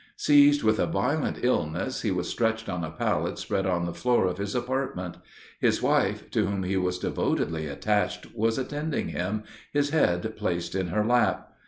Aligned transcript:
Seized 0.17 0.63
with 0.63 0.79
a 0.79 0.87
violent 0.87 1.43
illness, 1.43 2.01
he 2.01 2.09
was 2.09 2.27
stretched 2.27 2.67
on 2.67 2.83
a 2.83 2.89
pallet 2.89 3.37
spread 3.37 3.67
on 3.67 3.87
a 3.87 3.93
floor 3.93 4.25
of 4.25 4.39
his 4.39 4.55
apartment; 4.55 5.17
his 5.59 5.79
wife, 5.79 6.31
to 6.31 6.47
whom 6.47 6.63
he 6.63 6.75
was 6.75 6.97
devotedly 6.97 7.67
attached, 7.67 8.33
was 8.33 8.57
attending 8.57 9.09
him, 9.09 9.43
his 9.71 9.91
head 9.91 10.35
placed 10.35 10.73
in 10.73 10.87
her 10.87 11.05
lap. 11.05 11.51